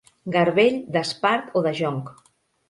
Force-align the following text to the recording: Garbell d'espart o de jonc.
Garbell 0.35 0.79
d'espart 0.95 1.53
o 1.61 1.65
de 1.67 1.75
jonc. 1.83 2.11